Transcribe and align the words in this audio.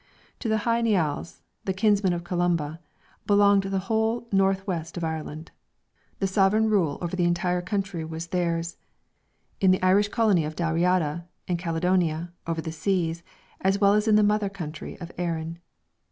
To 0.39 0.49
the 0.49 0.57
Hy 0.65 0.81
Nialls, 0.81 1.41
the 1.65 1.75
kinsmen 1.75 2.11
of 2.11 2.23
Columba, 2.23 2.79
belonged 3.27 3.61
the 3.65 3.77
whole 3.85 4.27
north 4.31 4.65
west 4.65 4.97
of 4.97 5.03
Ireland. 5.03 5.51
The 6.17 6.25
sovereign 6.25 6.71
rule 6.71 6.97
over 7.03 7.15
the 7.15 7.25
entire 7.25 7.61
country 7.61 8.03
was 8.03 8.25
theirs, 8.29 8.77
in 9.59 9.69
the 9.69 9.83
Irish 9.83 10.07
colony 10.07 10.43
of 10.43 10.55
Dalriada 10.55 11.27
in 11.47 11.57
Caledonia 11.57 12.33
over 12.47 12.61
the 12.61 12.71
seas, 12.71 13.21
as 13.59 13.79
well 13.79 13.93
as 13.93 14.07
in 14.07 14.15
the 14.15 14.23
mother 14.23 14.49
country 14.49 14.99
of 14.99 15.11
Erin. 15.19 15.59